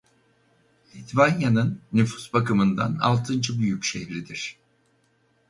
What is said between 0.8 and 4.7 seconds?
Litvanya'nın nüfus bakımından altıncı büyük şehridir.